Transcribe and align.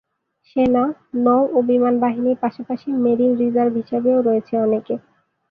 সেনা, 0.47 0.83
নৌ 1.19 1.41
ও 1.49 1.61
বিমান 1.67 1.95
বাহিনীর 2.03 2.37
পাশাপাশি 2.41 2.89
মেরিন 3.03 3.31
রিজার্ভ 3.41 3.73
হিসেবেও 3.79 4.19
রয়েছে 4.21 4.53
অনেকে। 4.59 4.95